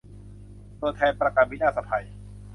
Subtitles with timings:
[0.81, 2.05] ตัวแทนประกันวินาศภัย